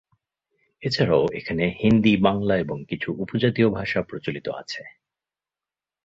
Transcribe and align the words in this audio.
এছাড়াও 0.81 1.25
এখানে 1.33 1.65
হিন্দি, 1.81 2.13
বাংলা 2.17 2.55
এবং 2.57 2.77
কিছু 2.85 3.09
উপজাতীয় 3.17 3.67
ভাষা 3.69 3.99
প্রচলিত 4.01 4.47
আছে। 4.61 4.81